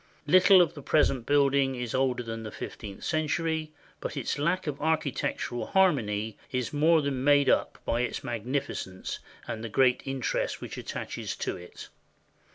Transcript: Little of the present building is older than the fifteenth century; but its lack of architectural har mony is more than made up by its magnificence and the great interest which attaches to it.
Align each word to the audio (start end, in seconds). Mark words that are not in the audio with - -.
Little 0.25 0.63
of 0.63 0.73
the 0.73 0.81
present 0.81 1.27
building 1.27 1.75
is 1.75 1.93
older 1.93 2.23
than 2.23 2.41
the 2.41 2.49
fifteenth 2.51 3.03
century; 3.03 3.71
but 3.99 4.17
its 4.17 4.39
lack 4.39 4.65
of 4.65 4.81
architectural 4.81 5.67
har 5.67 5.93
mony 5.93 6.37
is 6.51 6.73
more 6.73 7.03
than 7.03 7.23
made 7.23 7.51
up 7.51 7.77
by 7.85 8.01
its 8.01 8.23
magnificence 8.23 9.19
and 9.47 9.63
the 9.63 9.69
great 9.69 10.01
interest 10.05 10.59
which 10.59 10.75
attaches 10.79 11.35
to 11.35 11.55
it. 11.55 11.89